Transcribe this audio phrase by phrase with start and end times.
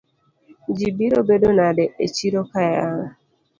[0.77, 3.07] Ji biro bedo nade echiroka yawa?